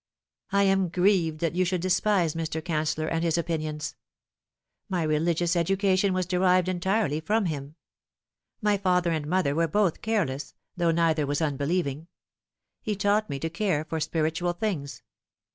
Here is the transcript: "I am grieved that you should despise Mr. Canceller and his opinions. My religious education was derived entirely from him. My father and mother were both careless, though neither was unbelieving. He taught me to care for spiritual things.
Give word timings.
"I 0.51 0.63
am 0.63 0.89
grieved 0.89 1.41
that 1.41 1.53
you 1.53 1.63
should 1.63 1.81
despise 1.81 2.33
Mr. 2.33 2.59
Canceller 2.59 3.07
and 3.11 3.23
his 3.23 3.37
opinions. 3.37 3.95
My 4.89 5.03
religious 5.03 5.55
education 5.55 6.11
was 6.11 6.25
derived 6.25 6.67
entirely 6.67 7.19
from 7.19 7.45
him. 7.45 7.75
My 8.63 8.77
father 8.77 9.11
and 9.11 9.27
mother 9.27 9.53
were 9.53 9.67
both 9.67 10.01
careless, 10.01 10.55
though 10.75 10.89
neither 10.89 11.27
was 11.27 11.39
unbelieving. 11.39 12.07
He 12.81 12.95
taught 12.95 13.29
me 13.29 13.37
to 13.41 13.49
care 13.51 13.85
for 13.85 13.99
spiritual 13.99 14.53
things. 14.53 15.03